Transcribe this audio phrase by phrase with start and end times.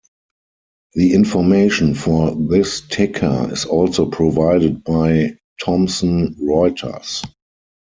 [0.95, 7.23] The information for this ticker is also provided by Thomson Reuters.